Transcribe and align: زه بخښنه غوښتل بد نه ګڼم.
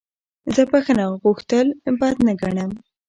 زه 0.55 0.61
بخښنه 0.71 1.05
غوښتل 1.23 1.67
بد 1.99 2.15
نه 2.25 2.33
ګڼم. 2.41 2.71